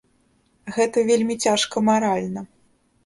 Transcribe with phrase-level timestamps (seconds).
[0.77, 2.41] Гэта вельмі цяжка маральна.